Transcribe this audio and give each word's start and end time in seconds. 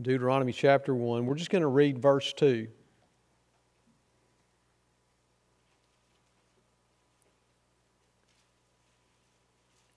Deuteronomy 0.00 0.52
chapter 0.52 0.94
1. 0.94 1.24
We're 1.24 1.34
just 1.34 1.50
going 1.50 1.62
to 1.62 1.68
read 1.68 1.98
verse 1.98 2.32
2. 2.34 2.68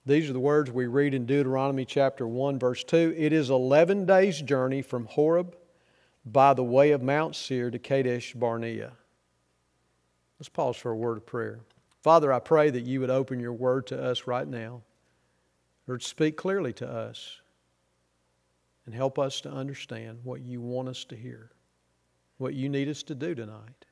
These 0.06 0.30
are 0.30 0.34
the 0.34 0.40
words 0.40 0.72
we 0.72 0.88
read 0.88 1.14
in 1.14 1.26
Deuteronomy 1.26 1.86
chapter 1.86 2.28
1, 2.28 2.58
verse 2.58 2.84
2. 2.84 3.14
It 3.16 3.32
is 3.32 3.50
11 3.50 4.06
days' 4.06 4.42
journey 4.42 4.82
from 4.82 5.06
Horeb 5.06 5.56
by 6.26 6.54
the 6.54 6.64
way 6.64 6.92
of 6.92 7.04
Mount 7.04 7.36
Seir 7.36 7.70
to 7.70 7.78
Kadesh 7.78 8.34
Barnea. 8.34 8.94
Let's 10.40 10.50
pause 10.50 10.78
for 10.78 10.92
a 10.92 10.98
word 10.98 11.18
of 11.18 11.26
prayer. 11.26 11.60
Father, 12.02 12.32
I 12.32 12.40
pray 12.40 12.70
that 12.70 12.86
you 12.86 13.02
would 13.02 13.10
open 13.10 13.40
your 13.40 13.54
word 13.54 13.86
to 13.88 14.02
us 14.02 14.26
right 14.26 14.48
now, 14.48 14.82
or 15.88 16.00
speak 16.00 16.38
clearly 16.38 16.72
to 16.74 16.90
us, 16.90 17.42
and 18.90 18.96
help 18.96 19.20
us 19.20 19.40
to 19.40 19.52
understand 19.52 20.18
what 20.24 20.42
you 20.42 20.60
want 20.60 20.90
us 20.90 21.04
to 21.04 21.16
hear, 21.16 21.52
what 22.40 22.56
you 22.56 22.68
need 22.68 22.90
us 22.90 23.04
to 23.04 23.14
do 23.14 23.36
tonight. 23.36 23.86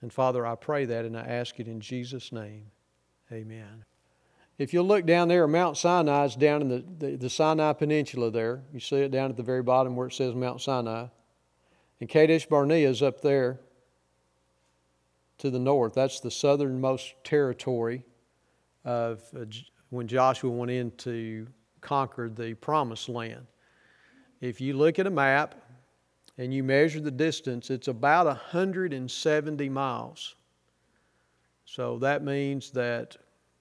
And 0.00 0.10
Father, 0.10 0.46
I 0.46 0.54
pray 0.54 0.86
that 0.86 1.04
and 1.04 1.14
I 1.14 1.26
ask 1.26 1.60
it 1.60 1.68
in 1.68 1.78
Jesus' 1.78 2.32
name. 2.32 2.70
Amen. 3.30 3.84
If 4.56 4.72
you 4.72 4.80
look 4.80 5.04
down 5.04 5.28
there, 5.28 5.46
Mount 5.46 5.76
Sinai 5.76 6.24
is 6.24 6.36
down 6.36 6.62
in 6.62 6.68
the, 6.70 6.84
the, 6.98 7.16
the, 7.16 7.28
Sinai 7.28 7.74
Peninsula 7.74 8.30
there. 8.30 8.62
You 8.72 8.80
see 8.80 8.96
it 8.96 9.10
down 9.10 9.28
at 9.28 9.36
the 9.36 9.42
very 9.42 9.62
bottom 9.62 9.94
where 9.94 10.06
it 10.06 10.14
says 10.14 10.34
Mount 10.34 10.62
Sinai. 10.62 11.08
And 12.00 12.08
Kadesh 12.08 12.46
Barnea 12.46 12.88
is 12.88 13.02
up 13.02 13.20
there 13.20 13.60
to 15.36 15.50
the 15.50 15.58
north. 15.58 15.92
That's 15.92 16.20
the 16.20 16.30
southernmost 16.30 17.12
territory 17.24 18.04
of 18.86 19.22
uh, 19.38 19.44
when 19.90 20.08
Joshua 20.08 20.50
went 20.50 20.70
in 20.70 20.92
to 20.92 21.46
conquer 21.82 22.30
the 22.30 22.54
promised 22.54 23.10
land. 23.10 23.46
If 24.40 24.60
you 24.60 24.74
look 24.74 24.98
at 24.98 25.06
a 25.06 25.10
map 25.10 25.54
and 26.36 26.54
you 26.54 26.62
measure 26.62 27.00
the 27.00 27.10
distance, 27.10 27.70
it's 27.70 27.88
about 27.88 28.26
170 28.26 29.68
miles. 29.68 30.36
So 31.64 31.98
that 31.98 32.22
means 32.22 32.70
that 32.70 33.16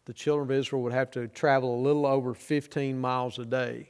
the 0.06 0.14
children 0.14 0.50
of 0.50 0.58
Israel 0.58 0.84
would 0.84 0.94
have 0.94 1.12
to 1.12 1.28
travel 1.28 1.76
a 1.76 1.82
little 1.82 2.06
over 2.06 2.34
15 2.34 2.98
miles 2.98 3.40
a 3.40 3.46
day. 3.46 3.90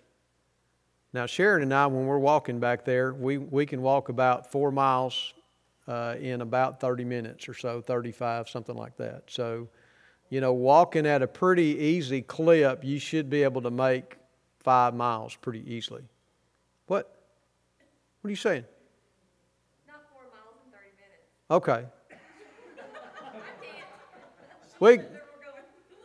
Now, 1.14 1.26
Sharon 1.26 1.62
and 1.62 1.74
I, 1.74 1.86
when 1.88 2.06
we're 2.06 2.18
walking 2.18 2.60
back 2.60 2.86
there, 2.86 3.14
we, 3.14 3.38
we 3.38 3.66
can 3.66 3.82
walk 3.82 4.10
about 4.10 4.52
four 4.52 4.72
miles 4.72 5.34
uh, 5.88 6.16
in 6.20 6.42
about 6.42 6.80
30 6.80 7.06
minutes 7.06 7.48
or 7.48 7.54
so, 7.54 7.82
35, 7.82 8.50
something 8.50 8.76
like 8.76 8.98
that. 8.98 9.24
So, 9.28 9.68
you 10.30 10.42
know, 10.42 10.54
walking 10.54 11.06
at 11.06 11.22
a 11.22 11.28
pretty 11.28 11.78
easy 11.78 12.22
clip, 12.22 12.84
you 12.84 13.00
should 13.00 13.30
be 13.30 13.44
able 13.44 13.62
to 13.62 13.72
make 13.72 14.18
five 14.60 14.94
miles 14.94 15.36
pretty 15.36 15.64
easily. 15.72 16.04
What? 16.88 17.16
What 18.22 18.28
are 18.28 18.32
you 18.32 18.36
saying? 18.36 18.66
Not 19.88 20.02
four 20.12 20.24
miles 20.32 20.58
in 20.66 20.72
30 20.72 20.86
minutes. 20.98 21.28
Okay. 21.52 21.86
we, 24.80 25.00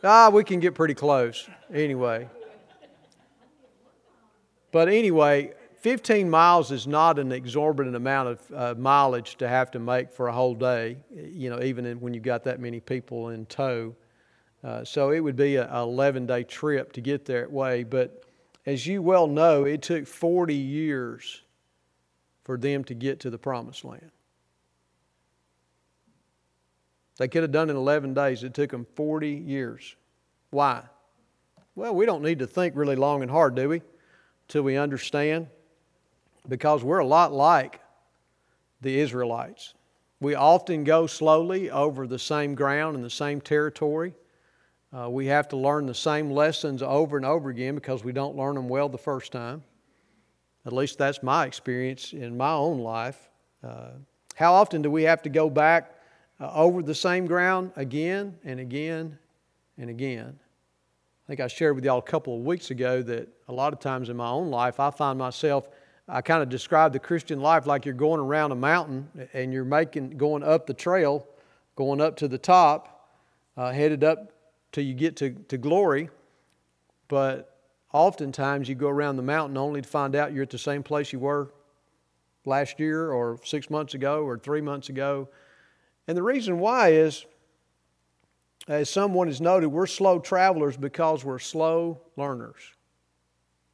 Ah, 0.05 0.29
we 0.29 0.43
can 0.43 0.59
get 0.59 0.75
pretty 0.75 0.93
close 0.93 1.49
anyway. 1.73 2.27
But 4.73 4.89
anyway, 4.89 5.53
15 5.79 6.29
miles 6.29 6.71
is 6.71 6.87
not 6.87 7.19
an 7.19 7.31
exorbitant 7.31 7.95
amount 7.95 8.27
of 8.27 8.51
uh, 8.53 8.75
mileage 8.77 9.37
to 9.37 9.47
have 9.47 9.71
to 9.71 9.79
make 9.79 10.11
for 10.11 10.27
a 10.27 10.33
whole 10.33 10.55
day, 10.55 10.97
you 11.15 11.49
know, 11.49 11.63
even 11.63 11.85
in, 11.85 12.01
when 12.01 12.13
you've 12.13 12.23
got 12.23 12.43
that 12.43 12.59
many 12.59 12.81
people 12.81 13.29
in 13.29 13.45
tow. 13.45 13.95
Uh, 14.61 14.83
so 14.83 15.11
it 15.11 15.21
would 15.21 15.37
be 15.37 15.55
an 15.55 15.69
11 15.69 16.25
day 16.25 16.43
trip 16.43 16.91
to 16.93 17.01
get 17.01 17.23
that 17.25 17.49
way. 17.49 17.83
But 17.83 18.25
as 18.65 18.87
you 18.87 19.01
well 19.01 19.27
know, 19.27 19.65
it 19.65 19.81
took 19.81 20.07
40 20.07 20.55
years 20.55 21.41
for 22.43 22.57
them 22.57 22.83
to 22.85 22.93
get 22.93 23.19
to 23.21 23.29
the 23.29 23.37
promised 23.37 23.83
land. 23.83 24.11
They 27.17 27.27
could 27.27 27.43
have 27.43 27.51
done 27.51 27.69
it 27.69 27.73
in 27.73 27.77
11 27.77 28.13
days. 28.13 28.43
It 28.43 28.53
took 28.53 28.71
them 28.71 28.87
40 28.95 29.29
years. 29.29 29.95
Why? 30.49 30.83
Well, 31.75 31.95
we 31.95 32.05
don't 32.05 32.23
need 32.23 32.39
to 32.39 32.47
think 32.47 32.75
really 32.75 32.95
long 32.95 33.21
and 33.21 33.31
hard, 33.31 33.55
do 33.55 33.69
we? 33.69 33.81
Till 34.47 34.63
we 34.63 34.77
understand. 34.77 35.47
Because 36.47 36.83
we're 36.83 36.99
a 36.99 37.05
lot 37.05 37.31
like 37.31 37.79
the 38.81 38.99
Israelites. 38.99 39.73
We 40.19 40.35
often 40.35 40.83
go 40.83 41.07
slowly 41.07 41.69
over 41.69 42.07
the 42.07 42.19
same 42.19 42.55
ground 42.55 42.95
and 42.95 43.03
the 43.03 43.09
same 43.09 43.41
territory. 43.41 44.13
Uh, 44.95 45.09
we 45.09 45.25
have 45.25 45.47
to 45.47 45.57
learn 45.57 45.87
the 45.87 45.95
same 45.95 46.29
lessons 46.29 46.83
over 46.83 47.17
and 47.17 47.25
over 47.25 47.49
again 47.49 47.73
because 47.73 48.03
we 48.03 48.11
don't 48.11 48.35
learn 48.35 48.55
them 48.55 48.69
well 48.69 48.87
the 48.87 48.97
first 48.97 49.31
time. 49.31 49.63
At 50.65 50.73
least 50.73 50.97
that's 50.97 51.23
my 51.23 51.45
experience 51.45 52.13
in 52.13 52.37
my 52.37 52.51
own 52.51 52.79
life. 52.79 53.29
Uh, 53.63 53.91
how 54.35 54.53
often 54.53 54.81
do 54.81 54.91
we 54.91 55.03
have 55.03 55.21
to 55.23 55.29
go 55.29 55.49
back 55.49 55.95
uh, 56.39 56.51
over 56.53 56.81
the 56.81 56.95
same 56.95 57.25
ground 57.25 57.71
again 57.75 58.37
and 58.43 58.59
again 58.59 59.17
and 59.77 59.89
again. 59.89 60.37
I 60.37 61.27
think 61.27 61.39
I 61.39 61.47
shared 61.47 61.75
with 61.75 61.85
y'all 61.85 61.99
a 61.99 62.01
couple 62.01 62.35
of 62.35 62.43
weeks 62.43 62.69
ago 62.69 63.01
that 63.03 63.29
a 63.47 63.53
lot 63.53 63.71
of 63.71 63.79
times 63.79 64.09
in 64.09 64.17
my 64.17 64.27
own 64.27 64.49
life, 64.49 64.79
I 64.79 64.91
find 64.91 65.17
myself, 65.17 65.69
I 66.07 66.21
kind 66.21 66.43
of 66.43 66.49
describe 66.49 66.91
the 66.91 66.99
Christian 66.99 67.39
life 67.39 67.65
like 67.65 67.85
you're 67.85 67.93
going 67.93 68.19
around 68.19 68.51
a 68.51 68.55
mountain 68.55 69.07
and 69.33 69.53
you're 69.53 69.63
making, 69.63 70.17
going 70.17 70.43
up 70.43 70.67
the 70.67 70.73
trail, 70.73 71.25
going 71.75 72.01
up 72.01 72.17
to 72.17 72.27
the 72.27 72.37
top, 72.37 73.09
uh, 73.55 73.71
headed 73.71 74.03
up 74.03 74.32
till 74.73 74.83
you 74.83 74.93
get 74.93 75.15
to, 75.17 75.29
to 75.29 75.57
glory. 75.57 76.09
But 77.07 77.57
oftentimes 77.93 78.67
you 78.67 78.75
go 78.75 78.89
around 78.89 79.15
the 79.15 79.23
mountain 79.23 79.57
only 79.57 79.81
to 79.81 79.87
find 79.87 80.15
out 80.15 80.33
you're 80.33 80.43
at 80.43 80.49
the 80.49 80.57
same 80.57 80.83
place 80.83 81.13
you 81.13 81.19
were 81.19 81.53
last 82.45 82.77
year 82.77 83.11
or 83.11 83.39
six 83.45 83.69
months 83.69 83.93
ago 83.93 84.23
or 84.23 84.37
three 84.37 84.59
months 84.59 84.89
ago 84.89 85.29
and 86.07 86.17
the 86.17 86.23
reason 86.23 86.59
why 86.59 86.89
is, 86.89 87.25
as 88.67 88.89
someone 88.89 89.27
has 89.27 89.39
noted, 89.39 89.67
we're 89.67 89.87
slow 89.87 90.19
travelers 90.19 90.75
because 90.75 91.23
we're 91.23 91.39
slow 91.39 92.01
learners. 92.17 92.61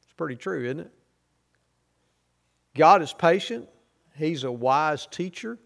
It's 0.04 0.12
pretty 0.12 0.36
true, 0.36 0.64
isn't 0.64 0.80
it? 0.80 0.92
God 2.74 3.02
is 3.02 3.12
patient, 3.12 3.68
He's 4.14 4.44
a 4.44 4.52
wise 4.52 5.06
teacher. 5.06 5.58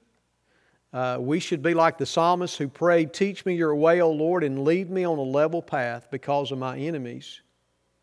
Uh, 0.94 1.19
we 1.19 1.41
should 1.41 1.60
be 1.60 1.75
like 1.75 1.99
the 1.99 2.06
psalmist 2.06 2.56
who 2.56 2.69
prayed, 2.69 3.12
Teach 3.12 3.44
me 3.44 3.56
your 3.56 3.75
way, 3.75 4.00
O 4.00 4.12
Lord, 4.12 4.44
and 4.44 4.62
lead 4.62 4.91
me 4.91 5.05
on 5.05 5.19
a 5.19 5.22
level 5.22 5.60
path 5.60 6.06
because 6.09 6.53
of 6.53 6.59
my 6.59 6.78
enemies. 6.78 7.41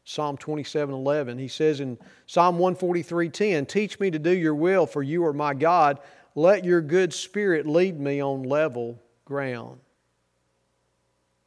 Psalm 0.04 0.36
27 0.36 0.94
11. 0.94 1.38
He 1.38 1.48
says 1.48 1.80
in 1.80 1.98
Psalm 2.26 2.60
143 2.60 3.30
10, 3.30 3.66
Teach 3.66 3.98
me 4.02 4.12
to 4.12 4.20
do 4.20 4.32
your 4.32 4.56
will, 4.56 4.86
for 4.86 5.02
you 5.02 5.26
are 5.26 5.32
my 5.32 5.54
God. 5.54 6.00
Let 6.36 6.66
your 6.66 6.82
good 6.82 7.14
spirit 7.14 7.66
lead 7.66 7.98
me 7.98 8.22
on 8.22 8.44
level 8.44 9.02
ground. 9.24 9.80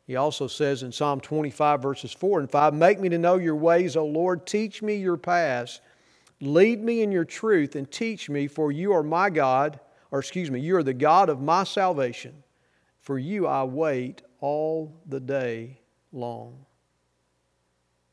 He 0.06 0.16
also 0.16 0.46
says 0.46 0.82
in 0.82 0.92
Psalm 0.92 1.20
25, 1.20 1.82
verses 1.82 2.12
4 2.12 2.40
and 2.40 2.50
5 2.50 2.72
Make 2.72 3.00
me 3.00 3.10
to 3.10 3.18
know 3.18 3.36
your 3.36 3.56
ways, 3.56 3.96
O 3.96 4.06
Lord. 4.06 4.46
Teach 4.46 4.80
me 4.80 4.96
your 4.96 5.18
paths. 5.18 5.82
Lead 6.40 6.82
me 6.82 7.02
in 7.02 7.12
your 7.12 7.26
truth 7.26 7.76
and 7.76 7.90
teach 7.90 8.30
me, 8.30 8.46
for 8.46 8.72
you 8.72 8.94
are 8.94 9.02
my 9.02 9.28
God, 9.28 9.78
or 10.14 10.20
excuse 10.20 10.48
me, 10.48 10.60
you 10.60 10.76
are 10.76 10.84
the 10.84 10.94
God 10.94 11.28
of 11.28 11.42
my 11.42 11.64
salvation. 11.64 12.44
For 13.00 13.18
you 13.18 13.48
I 13.48 13.64
wait 13.64 14.22
all 14.38 14.94
the 15.08 15.18
day 15.18 15.80
long. 16.12 16.54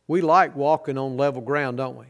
We 0.08 0.22
like 0.22 0.56
walking 0.56 0.98
on 0.98 1.16
level 1.16 1.44
ground, 1.44 1.78
don't 1.78 1.96
we? 1.96 2.08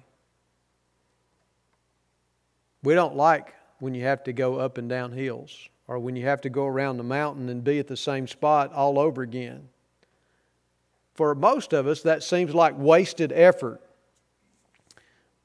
We 2.83 2.93
don't 2.93 3.17
like 3.17 3.53
when 3.79 3.93
you 3.93 4.03
have 4.03 4.23
to 4.23 4.31
go 4.31 4.55
up 4.55 4.77
and 4.77 4.87
down 4.87 5.11
hills 5.11 5.67
or 5.89 5.99
when 5.99 6.15
you 6.15 6.23
have 6.23 6.39
to 6.41 6.49
go 6.49 6.65
around 6.65 6.95
the 6.95 7.03
mountain 7.03 7.49
and 7.49 7.61
be 7.61 7.77
at 7.77 7.87
the 7.87 7.97
same 7.97 8.29
spot 8.29 8.71
all 8.71 8.97
over 8.97 9.21
again. 9.21 9.67
For 11.15 11.35
most 11.35 11.73
of 11.73 11.85
us, 11.85 12.01
that 12.03 12.23
seems 12.23 12.55
like 12.55 12.77
wasted 12.77 13.33
effort. 13.33 13.81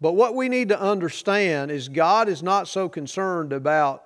But 0.01 0.13
what 0.13 0.37
we 0.37 0.49
need 0.49 0.69
to 0.69 0.81
understand 0.81 1.73
is 1.73 1.89
God 1.89 2.29
is 2.29 2.45
not 2.45 2.69
so 2.69 2.89
concerned 2.89 3.53
about 3.53 4.06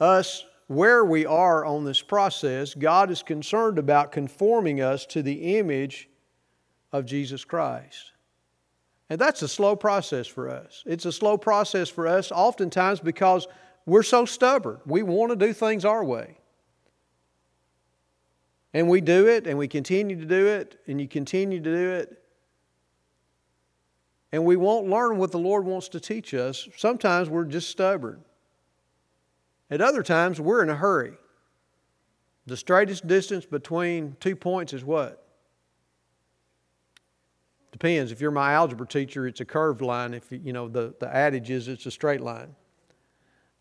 us 0.00 0.44
where 0.66 1.04
we 1.04 1.26
are 1.26 1.64
on 1.64 1.84
this 1.84 2.00
process. 2.00 2.74
God 2.74 3.10
is 3.10 3.22
concerned 3.22 3.78
about 3.78 4.12
conforming 4.12 4.80
us 4.80 5.04
to 5.06 5.22
the 5.22 5.58
image 5.58 6.08
of 6.92 7.04
Jesus 7.04 7.44
Christ. 7.44 8.12
And 9.08 9.20
that's 9.20 9.42
a 9.42 9.48
slow 9.48 9.74
process 9.74 10.28
for 10.28 10.48
us. 10.48 10.84
It's 10.86 11.04
a 11.04 11.12
slow 11.12 11.36
process 11.36 11.88
for 11.88 12.06
us 12.06 12.30
oftentimes 12.30 13.00
because 13.00 13.48
we're 13.84 14.04
so 14.04 14.24
stubborn. 14.24 14.78
We 14.86 15.02
want 15.02 15.30
to 15.30 15.36
do 15.36 15.52
things 15.52 15.84
our 15.84 16.04
way. 16.04 16.38
And 18.72 18.88
we 18.88 19.00
do 19.00 19.26
it, 19.26 19.48
and 19.48 19.58
we 19.58 19.66
continue 19.66 20.16
to 20.16 20.24
do 20.24 20.46
it, 20.46 20.80
and 20.86 21.00
you 21.00 21.08
continue 21.08 21.60
to 21.60 21.70
do 21.70 21.90
it. 21.90 22.22
And 24.30 24.44
we 24.44 24.54
won't 24.54 24.86
learn 24.86 25.18
what 25.18 25.32
the 25.32 25.40
Lord 25.40 25.64
wants 25.64 25.88
to 25.88 25.98
teach 25.98 26.32
us. 26.34 26.68
Sometimes 26.76 27.28
we're 27.28 27.46
just 27.46 27.68
stubborn. 27.68 28.22
At 29.70 29.80
other 29.80 30.02
times, 30.02 30.40
we're 30.40 30.62
in 30.62 30.70
a 30.70 30.76
hurry. 30.76 31.12
The 32.46 32.56
straightest 32.56 33.06
distance 33.06 33.46
between 33.46 34.16
two 34.18 34.34
points 34.34 34.72
is 34.72 34.84
what? 34.84 35.24
Depends. 37.70 38.10
If 38.10 38.20
you're 38.20 38.32
my 38.32 38.52
algebra 38.52 38.86
teacher, 38.86 39.26
it's 39.26 39.40
a 39.40 39.44
curved 39.44 39.80
line. 39.80 40.14
If 40.14 40.30
you 40.30 40.52
know 40.52 40.68
the, 40.68 40.94
the 40.98 41.14
adage 41.14 41.50
is 41.50 41.68
it's 41.68 41.86
a 41.86 41.90
straight 41.90 42.20
line. 42.20 42.54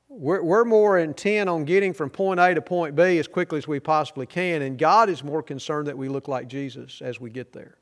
We're, 0.08 0.42
we're 0.42 0.66
more 0.66 0.98
intent 0.98 1.48
on 1.50 1.66
getting 1.66 1.94
from 1.94 2.10
point 2.10 2.40
A 2.40 2.56
to 2.56 2.62
point 2.62 2.96
B 2.96 3.20
as 3.20 3.28
quickly 3.28 3.60
as 3.60 3.68
we 3.68 3.80
possibly 3.80 4.26
can, 4.26 4.64
and 4.64 4.78
God 4.78 5.08
is 5.08 5.24
more 5.24 5.44
concerned 5.44 5.88
that 5.88 5.98
we 5.98 6.10
look 6.10 6.28
like 6.28 6.48
Jesus 6.48 7.02
as 7.04 7.20
we 7.20 7.30
get 7.30 7.54
there. 7.54 7.78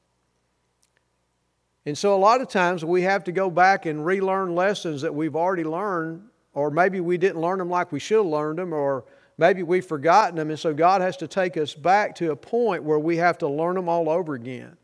And 1.85 1.97
so, 1.97 2.13
a 2.13 2.19
lot 2.19 2.41
of 2.41 2.49
times, 2.49 2.83
we 2.83 3.03
have 3.03 3.23
to 3.23 3.31
go 3.31 3.49
back 3.49 3.85
and 3.85 4.05
relearn 4.05 4.53
lessons 4.53 5.01
that 5.03 5.15
we've 5.15 5.37
already 5.37 5.63
learned, 5.63 6.23
or 6.57 6.71
maybe 6.71 6.99
we 6.99 7.19
didn't 7.19 7.39
learn 7.39 7.59
them 7.59 7.69
like 7.69 7.91
we 7.91 7.99
should 7.99 8.17
have 8.17 8.25
learned 8.25 8.57
them, 8.57 8.73
or 8.73 9.05
maybe 9.37 9.61
we've 9.61 9.85
forgotten 9.85 10.35
them. 10.35 10.49
And 10.49 10.59
so, 10.59 10.73
God 10.73 11.01
has 11.01 11.15
to 11.17 11.27
take 11.27 11.55
us 11.55 11.75
back 11.75 12.15
to 12.15 12.31
a 12.31 12.35
point 12.35 12.81
where 12.81 12.97
we 12.97 13.17
have 13.17 13.37
to 13.39 13.47
learn 13.47 13.75
them 13.75 13.87
all 13.87 14.09
over 14.09 14.33
again. 14.33 14.75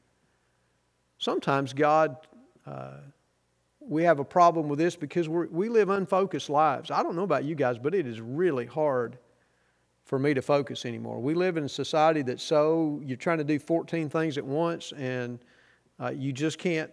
Sometimes, 1.17 1.73
God. 1.73 2.15
Uh, 2.65 2.97
we 3.85 4.03
have 4.03 4.19
a 4.19 4.23
problem 4.23 4.69
with 4.69 4.79
this 4.79 4.95
because 4.95 5.27
we 5.27 5.67
live 5.67 5.89
unfocused 5.89 6.49
lives. 6.49 6.89
I 6.89 7.03
don't 7.03 7.17
know 7.17 7.23
about 7.23 7.43
you 7.43 7.53
guys, 7.53 7.77
but 7.77 7.93
it 7.93 8.07
is 8.07 8.21
really 8.21 8.65
hard 8.65 9.17
for 10.05 10.17
me 10.17 10.33
to 10.33 10.41
focus 10.41 10.85
anymore. 10.85 11.19
We 11.19 11.33
live 11.33 11.57
in 11.57 11.65
a 11.65 11.69
society 11.69 12.21
that's 12.21 12.43
so, 12.43 13.01
you're 13.03 13.17
trying 13.17 13.39
to 13.39 13.43
do 13.43 13.59
14 13.59 14.09
things 14.09 14.37
at 14.37 14.45
once 14.45 14.93
and 14.93 15.37
uh, 15.99 16.13
you 16.15 16.31
just 16.31 16.59
can't 16.59 16.91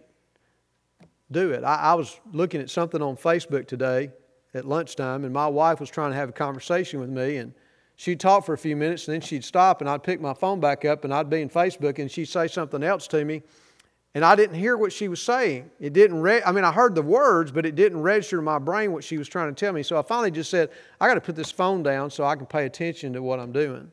do 1.31 1.51
it. 1.51 1.63
I, 1.63 1.75
I 1.75 1.93
was 1.93 2.19
looking 2.33 2.59
at 2.59 2.69
something 2.69 3.01
on 3.01 3.15
Facebook 3.15 3.67
today 3.67 4.11
at 4.53 4.65
lunchtime, 4.65 5.23
and 5.23 5.33
my 5.33 5.47
wife 5.47 5.79
was 5.79 5.89
trying 5.89 6.11
to 6.11 6.17
have 6.17 6.29
a 6.29 6.33
conversation 6.33 6.99
with 6.99 7.09
me, 7.09 7.37
and 7.37 7.53
she'd 7.95 8.19
talk 8.19 8.45
for 8.45 8.53
a 8.53 8.57
few 8.57 8.75
minutes, 8.75 9.07
and 9.07 9.13
then 9.13 9.21
she'd 9.21 9.43
stop, 9.43 9.81
and 9.81 9.89
I'd 9.89 10.03
pick 10.03 10.19
my 10.19 10.33
phone 10.33 10.59
back 10.59 10.85
up, 10.85 11.03
and 11.03 11.13
I'd 11.13 11.29
be 11.29 11.41
in 11.41 11.49
Facebook, 11.49 11.99
and 11.99 12.09
she'd 12.09 12.25
say 12.25 12.47
something 12.47 12.83
else 12.83 13.07
to 13.07 13.23
me 13.23 13.43
and 14.13 14.25
I 14.25 14.35
didn't 14.35 14.57
hear 14.57 14.75
what 14.75 14.91
she 14.91 15.07
was 15.07 15.21
saying. 15.21 15.71
It 15.79 15.93
didn't. 15.93 16.21
Re- 16.21 16.41
I 16.45 16.51
mean, 16.51 16.65
I 16.65 16.71
heard 16.71 16.95
the 16.95 17.01
words, 17.01 17.51
but 17.51 17.65
it 17.65 17.75
didn't 17.75 18.01
register 18.01 18.39
in 18.39 18.45
my 18.45 18.59
brain 18.59 18.91
what 18.91 19.03
she 19.03 19.17
was 19.17 19.29
trying 19.29 19.53
to 19.53 19.57
tell 19.57 19.71
me. 19.71 19.83
So 19.83 19.97
I 19.97 20.01
finally 20.01 20.31
just 20.31 20.49
said, 20.49 20.69
"I 20.99 21.07
got 21.07 21.13
to 21.13 21.21
put 21.21 21.35
this 21.35 21.51
phone 21.51 21.81
down 21.81 22.11
so 22.11 22.25
I 22.25 22.35
can 22.35 22.45
pay 22.45 22.65
attention 22.65 23.13
to 23.13 23.21
what 23.21 23.39
I'm 23.39 23.53
doing." 23.53 23.91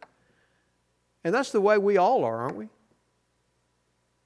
And 1.23 1.33
that's 1.33 1.53
the 1.53 1.61
way 1.61 1.79
we 1.79 1.99
all 1.99 2.25
are, 2.25 2.39
aren't 2.39 2.57
we? 2.57 2.69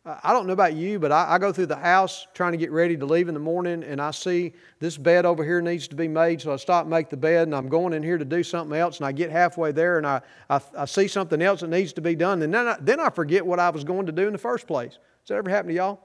I 0.04 0.32
don't 0.32 0.48
know 0.48 0.52
about 0.52 0.74
you, 0.74 0.98
but 0.98 1.12
I, 1.12 1.34
I, 1.34 1.38
go 1.38 1.52
through 1.52 1.66
the 1.66 1.76
house 1.76 2.26
trying 2.34 2.50
to 2.50 2.58
get 2.58 2.72
ready 2.72 2.96
to 2.96 3.06
leave 3.06 3.28
in 3.28 3.34
the 3.34 3.40
morning, 3.40 3.84
and 3.84 4.00
I 4.00 4.10
see 4.10 4.52
this 4.80 4.96
bed 4.96 5.24
over 5.24 5.44
here 5.44 5.60
needs 5.60 5.86
to 5.88 5.94
be 5.94 6.08
made, 6.08 6.40
so 6.40 6.52
I 6.52 6.56
stop 6.56 6.82
and 6.82 6.90
make 6.90 7.08
the 7.08 7.16
bed, 7.16 7.46
and 7.46 7.54
I'm 7.54 7.68
going 7.68 7.92
in 7.92 8.02
here 8.02 8.18
to 8.18 8.24
do 8.24 8.42
something 8.42 8.76
else, 8.76 8.96
and 8.96 9.06
I 9.06 9.12
get 9.12 9.30
halfway 9.30 9.70
there, 9.70 9.98
and 9.98 10.06
I, 10.06 10.20
I, 10.50 10.60
I 10.76 10.84
see 10.86 11.06
something 11.06 11.40
else 11.40 11.60
that 11.60 11.70
needs 11.70 11.92
to 11.92 12.00
be 12.00 12.16
done, 12.16 12.42
and 12.42 12.52
then 12.52 12.66
I, 12.66 12.76
then 12.80 12.98
I 12.98 13.10
forget 13.10 13.46
what 13.46 13.60
I 13.60 13.70
was 13.70 13.84
going 13.84 14.06
to 14.06 14.12
do 14.12 14.26
in 14.26 14.32
the 14.32 14.40
first 14.40 14.66
place. 14.66 14.94
Has 14.94 15.28
that 15.28 15.34
ever 15.34 15.48
happened 15.48 15.70
to 15.70 15.74
y'all? 15.76 16.00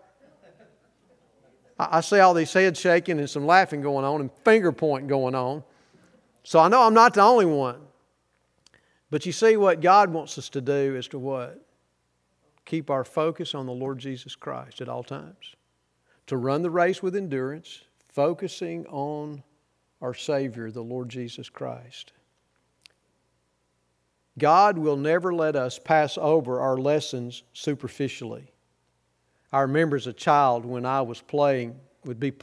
I, 1.79 1.97
I 1.97 2.01
see 2.01 2.19
all 2.19 2.35
these 2.35 2.53
heads 2.53 2.79
shaking 2.79 3.17
and 3.17 3.27
some 3.27 3.47
laughing 3.47 3.81
going 3.81 4.05
on 4.05 4.21
and 4.21 4.29
finger 4.45 4.71
pointing 4.71 5.07
going 5.07 5.33
on. 5.33 5.63
So 6.43 6.59
I 6.59 6.67
know 6.67 6.83
I'm 6.83 6.93
not 6.93 7.15
the 7.15 7.23
only 7.23 7.47
one. 7.47 7.79
But 9.09 9.25
you 9.25 9.31
see, 9.31 9.57
what 9.57 9.81
God 9.81 10.11
wants 10.11 10.37
us 10.37 10.49
to 10.49 10.61
do 10.61 10.95
is 10.95 11.07
to 11.07 11.17
what? 11.17 11.66
Keep 12.67 12.89
our 12.89 13.05
focus 13.05 13.55
on 13.55 13.65
the 13.65 13.71
Lord 13.71 13.97
Jesus 13.97 14.35
Christ 14.35 14.81
at 14.81 14.89
all 14.89 15.01
times. 15.01 15.55
To 16.27 16.35
run 16.35 16.61
the 16.61 16.69
race 16.69 17.01
with 17.01 17.15
endurance, 17.15 17.81
focusing 18.09 18.85
on 18.87 19.41
our 20.01 20.13
Savior, 20.13 20.69
the 20.69 20.83
Lord 20.83 21.07
Jesus 21.07 21.49
Christ. 21.49 22.11
God 24.37 24.77
will 24.77 24.97
never 24.97 25.33
let 25.33 25.55
us 25.55 25.79
pass 25.79 26.17
over 26.17 26.59
our 26.59 26.75
lessons 26.77 27.43
superficially. 27.53 28.51
I 29.53 29.61
remember 29.61 29.95
as 29.95 30.07
a 30.07 30.13
child 30.13 30.65
when 30.65 30.85
I 30.85 31.01
was 31.01 31.21
playing, 31.21 31.79
would 32.03 32.19
be, 32.19 32.33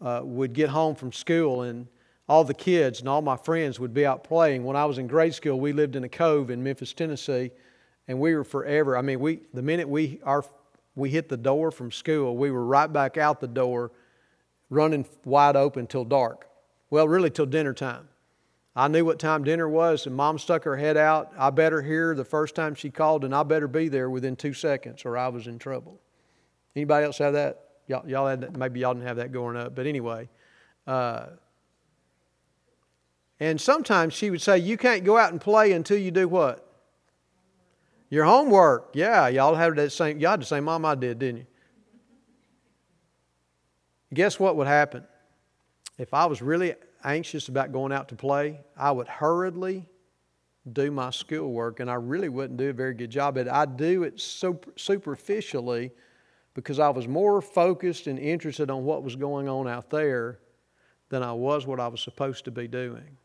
uh, 0.00 0.22
would 0.24 0.52
get 0.52 0.68
home 0.68 0.96
from 0.96 1.12
school 1.12 1.62
and 1.62 1.86
all 2.28 2.42
the 2.42 2.54
kids 2.54 2.98
and 2.98 3.08
all 3.08 3.22
my 3.22 3.36
friends 3.36 3.78
would 3.78 3.94
be 3.94 4.04
out 4.04 4.24
playing. 4.24 4.64
When 4.64 4.74
I 4.74 4.84
was 4.84 4.98
in 4.98 5.06
grade 5.06 5.32
school, 5.32 5.60
we 5.60 5.72
lived 5.72 5.94
in 5.94 6.02
a 6.02 6.08
cove 6.08 6.50
in 6.50 6.60
Memphis, 6.60 6.92
Tennessee, 6.92 7.52
and 8.10 8.18
we 8.18 8.34
were 8.34 8.42
forever. 8.42 8.96
I 8.96 9.02
mean, 9.02 9.20
we 9.20 9.38
the 9.54 9.62
minute 9.62 9.88
we 9.88 10.18
our 10.24 10.44
we 10.96 11.10
hit 11.10 11.28
the 11.28 11.36
door 11.36 11.70
from 11.70 11.92
school, 11.92 12.36
we 12.36 12.50
were 12.50 12.64
right 12.64 12.92
back 12.92 13.16
out 13.16 13.40
the 13.40 13.46
door, 13.46 13.92
running 14.68 15.06
wide 15.24 15.54
open 15.54 15.86
till 15.86 16.04
dark. 16.04 16.48
Well, 16.90 17.06
really 17.06 17.30
till 17.30 17.46
dinner 17.46 17.72
time. 17.72 18.08
I 18.74 18.88
knew 18.88 19.04
what 19.04 19.20
time 19.20 19.44
dinner 19.44 19.68
was, 19.68 20.06
and 20.06 20.16
Mom 20.16 20.40
stuck 20.40 20.64
her 20.64 20.76
head 20.76 20.96
out. 20.96 21.32
I 21.38 21.50
better 21.50 21.82
hear 21.82 22.16
the 22.16 22.24
first 22.24 22.56
time 22.56 22.74
she 22.74 22.90
called, 22.90 23.24
and 23.24 23.32
I 23.32 23.44
better 23.44 23.68
be 23.68 23.88
there 23.88 24.10
within 24.10 24.34
two 24.34 24.54
seconds, 24.54 25.04
or 25.04 25.16
I 25.16 25.28
was 25.28 25.46
in 25.46 25.60
trouble. 25.60 26.00
Anybody 26.74 27.06
else 27.06 27.18
have 27.18 27.34
that? 27.34 27.60
Y'all, 27.86 28.08
y'all 28.08 28.26
had 28.26 28.40
that, 28.40 28.56
maybe 28.56 28.80
y'all 28.80 28.92
didn't 28.92 29.06
have 29.06 29.18
that 29.18 29.30
growing 29.30 29.56
up, 29.56 29.76
but 29.76 29.86
anyway. 29.86 30.28
Uh, 30.84 31.26
and 33.38 33.60
sometimes 33.60 34.14
she 34.14 34.30
would 34.30 34.42
say, 34.42 34.58
You 34.58 34.76
can't 34.76 35.04
go 35.04 35.16
out 35.16 35.30
and 35.30 35.40
play 35.40 35.70
until 35.70 35.98
you 35.98 36.10
do 36.10 36.26
what? 36.26 36.66
Your 38.10 38.24
homework. 38.24 38.90
Yeah, 38.92 39.28
y'all 39.28 39.54
had 39.54 39.76
that 39.76 39.92
same, 39.92 40.18
y'all 40.18 40.32
had 40.32 40.42
the 40.42 40.46
same 40.46 40.64
mom 40.64 40.84
I 40.84 40.96
did, 40.96 41.20
didn't 41.20 41.38
you? 41.38 41.46
Guess 44.12 44.40
what 44.40 44.56
would 44.56 44.66
happen? 44.66 45.04
If 45.96 46.12
I 46.12 46.26
was 46.26 46.42
really 46.42 46.74
anxious 47.04 47.48
about 47.48 47.72
going 47.72 47.92
out 47.92 48.08
to 48.08 48.16
play, 48.16 48.60
I 48.76 48.90
would 48.90 49.06
hurriedly 49.06 49.86
do 50.72 50.90
my 50.90 51.10
schoolwork, 51.10 51.78
and 51.78 51.88
I 51.88 51.94
really 51.94 52.28
wouldn't 52.28 52.58
do 52.58 52.70
a 52.70 52.72
very 52.72 52.94
good 52.94 53.10
job 53.10 53.38
at 53.38 53.46
it. 53.46 53.52
I'd 53.52 53.76
do 53.76 54.02
it 54.02 54.20
super, 54.20 54.72
superficially 54.76 55.92
because 56.54 56.80
I 56.80 56.88
was 56.88 57.06
more 57.06 57.40
focused 57.40 58.08
and 58.08 58.18
interested 58.18 58.70
on 58.70 58.84
what 58.84 59.04
was 59.04 59.14
going 59.14 59.48
on 59.48 59.68
out 59.68 59.88
there 59.88 60.40
than 61.08 61.22
I 61.22 61.32
was 61.32 61.66
what 61.66 61.78
I 61.78 61.86
was 61.88 62.00
supposed 62.00 62.44
to 62.46 62.50
be 62.50 62.66
doing. 62.66 63.16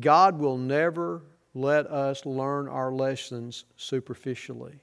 God 0.00 0.38
will 0.38 0.58
never 0.58 1.22
let 1.58 1.86
us 1.86 2.24
learn 2.24 2.68
our 2.68 2.92
lessons 2.92 3.64
superficially 3.76 4.80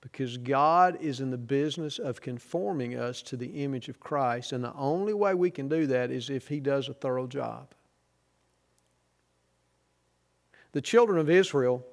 because 0.00 0.36
God 0.36 0.96
is 1.00 1.20
in 1.20 1.30
the 1.30 1.38
business 1.38 1.98
of 1.98 2.20
conforming 2.20 2.96
us 2.96 3.20
to 3.22 3.36
the 3.36 3.64
image 3.64 3.88
of 3.88 3.98
Christ, 3.98 4.52
and 4.52 4.62
the 4.62 4.72
only 4.74 5.12
way 5.12 5.34
we 5.34 5.50
can 5.50 5.68
do 5.68 5.86
that 5.88 6.10
is 6.10 6.30
if 6.30 6.46
He 6.46 6.60
does 6.60 6.88
a 6.88 6.94
thorough 6.94 7.26
job. 7.26 7.74
The 10.72 10.80
children 10.80 11.18
of 11.18 11.28
Israel, 11.28 11.84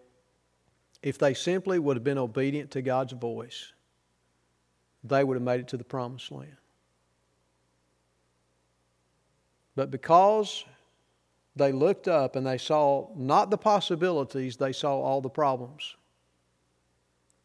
if 1.01 1.17
they 1.17 1.33
simply 1.33 1.79
would 1.79 1.97
have 1.97 2.03
been 2.03 2.19
obedient 2.19 2.71
to 2.71 2.83
God's 2.83 3.13
voice, 3.13 3.73
they 5.03 5.23
would 5.23 5.35
have 5.35 5.43
made 5.43 5.61
it 5.61 5.67
to 5.69 5.77
the 5.77 5.83
promised 5.83 6.31
land. 6.31 6.57
But 9.75 9.89
because 9.89 10.63
they 11.55 11.71
looked 11.71 12.07
up 12.07 12.35
and 12.35 12.45
they 12.45 12.57
saw 12.57 13.09
not 13.15 13.49
the 13.49 13.57
possibilities, 13.57 14.57
they 14.57 14.73
saw 14.73 14.99
all 14.99 15.21
the 15.21 15.29
problems. 15.29 15.95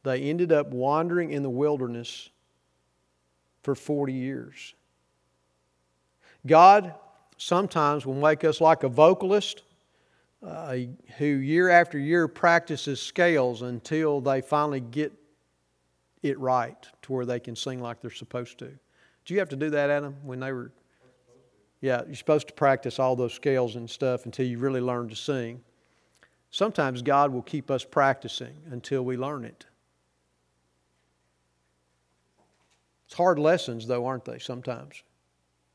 They 0.03 0.23
ended 0.23 0.53
up 0.53 0.69
wandering 0.69 1.31
in 1.31 1.43
the 1.43 1.51
wilderness 1.51 2.31
for 3.63 3.75
40 3.75 4.13
years. 4.13 4.75
God 6.47 6.95
sometimes 7.37 8.07
will 8.07 8.15
make 8.15 8.45
us 8.45 8.61
like 8.61 8.83
a 8.83 8.89
vocalist 8.89 9.63
uh, 10.43 10.77
who 11.19 11.27
year 11.27 11.69
after 11.69 11.99
year 11.99 12.27
practices 12.27 13.01
scales 13.01 13.63
until 13.63 14.21
they 14.21 14.41
finally 14.41 14.81
get 14.81 15.13
it 16.23 16.39
right 16.39 16.89
to 17.03 17.13
where 17.13 17.27
they 17.27 17.41
can 17.41 17.55
sing 17.55 17.81
like 17.81 18.01
they're 18.01 18.11
supposed 18.11 18.59
to. 18.59 18.71
Do 19.25 19.35
you 19.35 19.41
have 19.41 19.51
to 19.51 19.57
do 19.57 19.71
that, 19.71 19.91
Adam, 19.91 20.17
when 20.23 20.41
they 20.41 20.53
were? 20.53 20.73
Yeah, 21.81 22.03
you're 22.07 22.15
supposed 22.15 22.49
to 22.49 22.55
practice 22.55 22.99
all 22.99 23.17
those 23.17 23.33
scales 23.33 23.77
and 23.77 23.89
stuff 23.89 24.27
until 24.27 24.47
you 24.47 24.59
really 24.59 24.81
learn 24.81 25.09
to 25.09 25.17
sing. 25.17 25.63
Sometimes 26.51 27.01
God 27.01 27.33
will 27.33 27.43
keep 27.43 27.71
us 27.71 27.85
practicing 27.85 28.55
until 28.71 29.03
we 29.03 29.17
learn 29.17 29.45
it. 29.45 29.65
It's 33.07 33.17
hard 33.17 33.39
lessons, 33.39 33.87
though, 33.87 34.07
aren't 34.07 34.25
they, 34.25 34.39
sometimes? 34.39 35.03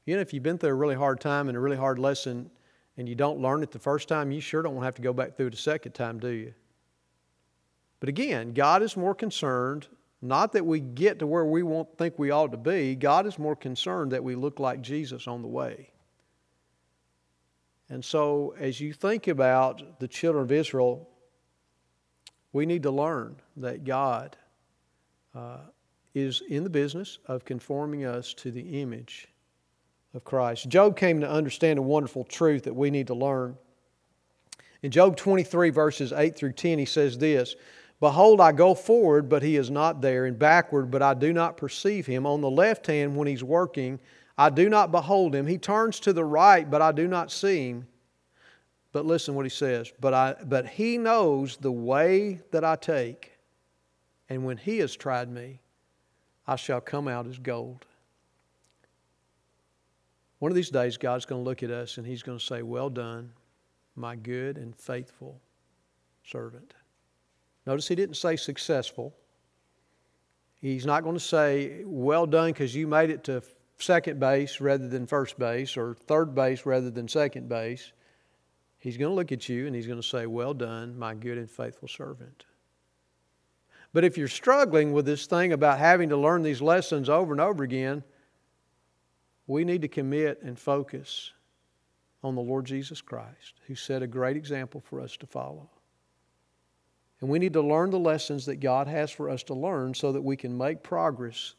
You 0.05 0.15
know, 0.15 0.21
if 0.21 0.33
you've 0.33 0.43
been 0.43 0.57
through 0.57 0.69
a 0.69 0.75
really 0.75 0.95
hard 0.95 1.19
time 1.19 1.47
and 1.47 1.57
a 1.57 1.59
really 1.59 1.77
hard 1.77 1.97
lesson 1.97 2.51
and 2.97 3.09
you 3.09 3.15
don't 3.15 3.41
learn 3.41 3.63
it 3.63 3.71
the 3.71 3.79
first 3.79 4.07
time, 4.07 4.31
you 4.31 4.39
sure 4.39 4.61
don't 4.61 4.83
have 4.83 4.95
to 4.95 5.01
go 5.01 5.11
back 5.11 5.35
through 5.35 5.47
it 5.47 5.53
a 5.53 5.57
second 5.57 5.93
time, 5.93 6.19
do 6.19 6.29
you? 6.29 6.53
But 7.99 8.09
again, 8.09 8.53
God 8.53 8.83
is 8.83 8.95
more 8.95 9.15
concerned 9.15 9.87
not 10.21 10.53
that 10.53 10.65
we 10.65 10.79
get 10.79 11.19
to 11.19 11.27
where 11.27 11.45
we 11.45 11.63
think 11.97 12.17
we 12.17 12.31
ought 12.31 12.51
to 12.51 12.57
be. 12.57 12.95
God 12.95 13.25
is 13.25 13.37
more 13.37 13.55
concerned 13.55 14.11
that 14.11 14.23
we 14.23 14.35
look 14.35 14.59
like 14.59 14.81
Jesus 14.81 15.27
on 15.27 15.41
the 15.41 15.47
way. 15.47 15.89
And 17.89 18.03
so, 18.03 18.55
as 18.59 18.79
you 18.79 18.93
think 18.93 19.27
about 19.27 19.99
the 19.99 20.07
children 20.07 20.43
of 20.43 20.51
Israel, 20.51 21.07
we 22.51 22.65
need 22.65 22.83
to 22.83 22.91
learn 22.91 23.35
that 23.57 23.83
God 23.83 24.35
uh, 25.35 25.57
is 26.13 26.41
in 26.49 26.63
the 26.63 26.69
business 26.69 27.19
of 27.27 27.45
conforming 27.45 28.05
us 28.05 28.33
to 28.35 28.49
the 28.49 28.81
image 28.81 29.27
of 30.13 30.23
Christ. 30.23 30.69
Job 30.69 30.97
came 30.97 31.19
to 31.21 31.29
understand 31.29 31.77
a 31.77 31.83
wonderful 31.83 32.23
truth 32.23 32.63
that 32.63 32.73
we 32.73 32.89
need 32.89 33.07
to 33.07 33.13
learn. 33.13 33.57
In 34.81 34.91
Job 34.91 35.17
23, 35.17 35.69
verses 35.69 36.13
8 36.13 36.35
through 36.35 36.53
10, 36.53 36.79
he 36.79 36.85
says 36.85 37.17
this 37.17 37.55
Behold, 37.99 38.41
I 38.41 38.51
go 38.51 38.73
forward, 38.73 39.29
but 39.29 39.43
he 39.43 39.57
is 39.57 39.69
not 39.69 40.01
there, 40.01 40.25
and 40.25 40.39
backward, 40.39 40.89
but 40.89 41.01
I 41.01 41.13
do 41.13 41.33
not 41.33 41.57
perceive 41.57 42.05
him. 42.05 42.25
On 42.25 42.41
the 42.41 42.49
left 42.49 42.87
hand, 42.87 43.15
when 43.15 43.27
he's 43.27 43.43
working, 43.43 43.99
I 44.37 44.49
do 44.49 44.69
not 44.69 44.91
behold 44.91 45.33
him. 45.33 45.47
He 45.47 45.57
turns 45.57 45.99
to 46.01 46.13
the 46.13 46.25
right, 46.25 46.69
but 46.69 46.81
I 46.81 46.91
do 46.91 47.07
not 47.07 47.31
see 47.31 47.69
him. 47.69 47.87
But 48.91 49.05
listen 49.05 49.35
what 49.35 49.45
he 49.45 49.49
says. 49.49 49.91
But, 49.99 50.13
I, 50.13 50.35
but 50.45 50.67
he 50.67 50.97
knows 50.97 51.57
the 51.57 51.71
way 51.71 52.41
that 52.51 52.63
I 52.63 52.75
take, 52.75 53.33
and 54.29 54.45
when 54.45 54.57
he 54.57 54.79
has 54.79 54.95
tried 54.95 55.29
me, 55.29 55.59
I 56.47 56.55
shall 56.55 56.81
come 56.81 57.07
out 57.07 57.27
as 57.27 57.37
gold. 57.37 57.85
One 60.39 60.51
of 60.51 60.55
these 60.55 60.69
days, 60.69 60.97
God's 60.97 61.25
going 61.25 61.41
to 61.41 61.49
look 61.49 61.63
at 61.63 61.71
us 61.71 61.97
and 61.97 62.05
he's 62.05 62.21
going 62.21 62.37
to 62.37 62.43
say, 62.43 62.61
Well 62.61 62.89
done, 62.89 63.31
my 63.95 64.15
good 64.15 64.57
and 64.57 64.75
faithful 64.75 65.39
servant. 66.23 66.73
Notice 67.65 67.87
he 67.87 67.95
didn't 67.95 68.15
say 68.15 68.35
successful. 68.35 69.15
He's 70.61 70.85
not 70.85 71.03
going 71.03 71.15
to 71.15 71.23
say, 71.23 71.83
well 71.85 72.25
done 72.25 72.51
because 72.51 72.73
you 72.73 72.87
made 72.87 73.09
it 73.09 73.23
to 73.25 73.41
second 73.77 74.19
base 74.19 74.61
rather 74.61 74.87
than 74.87 75.05
first 75.05 75.37
base 75.37 75.77
or 75.77 75.95
third 75.95 76.33
base 76.33 76.65
rather 76.65 76.89
than 76.89 77.07
second 77.07 77.49
base. 77.49 77.91
He's 78.77 78.97
going 78.97 79.11
to 79.11 79.15
look 79.15 79.31
at 79.31 79.49
you 79.49 79.65
and 79.67 79.75
he's 79.75 79.87
going 79.87 80.01
to 80.01 80.07
say, 80.07 80.25
well 80.27 80.53
done, 80.53 80.97
my 80.97 81.13
good 81.13 81.37
and 81.37 81.49
faithful 81.49 81.87
servant. 81.87 82.45
But 83.93 84.03
if 84.03 84.17
you're 84.17 84.27
struggling 84.27 84.91
with 84.91 85.05
this 85.05 85.25
thing 85.25 85.53
about 85.53 85.79
having 85.79 86.09
to 86.09 86.17
learn 86.17 86.43
these 86.43 86.61
lessons 86.61 87.09
over 87.09 87.31
and 87.31 87.41
over 87.41 87.63
again, 87.63 88.03
we 89.47 89.63
need 89.63 89.81
to 89.83 89.87
commit 89.87 90.41
and 90.41 90.59
focus 90.59 91.31
on 92.23 92.35
the 92.35 92.41
Lord 92.41 92.65
Jesus 92.65 93.01
Christ, 93.01 93.53
who 93.67 93.75
set 93.75 94.01
a 94.01 94.07
great 94.07 94.35
example 94.35 94.81
for 94.81 94.99
us 94.99 95.15
to 95.17 95.27
follow. 95.27 95.69
And 97.21 97.29
we 97.29 97.39
need 97.39 97.53
to 97.53 97.61
learn 97.61 97.91
the 97.91 97.99
lessons 97.99 98.45
that 98.47 98.57
God 98.57 98.87
has 98.87 99.11
for 99.11 99.29
us 99.29 99.43
to 99.43 99.53
learn 99.53 99.93
so 99.93 100.11
that 100.11 100.21
we 100.21 100.35
can 100.35 100.57
make 100.57 100.83
progress 100.83 101.55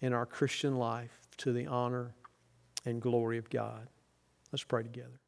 in 0.00 0.12
our 0.12 0.26
Christian 0.26 0.76
life 0.76 1.19
to 1.40 1.52
the 1.52 1.66
honor 1.66 2.14
and 2.84 3.00
glory 3.00 3.38
of 3.38 3.50
God. 3.50 3.88
Let's 4.52 4.64
pray 4.64 4.82
together. 4.82 5.20